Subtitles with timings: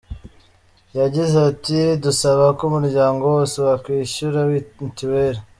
[0.99, 4.39] Yagize ati“Dusaba ko umuryango wose wakwishyura
[4.83, 5.39] mituweli.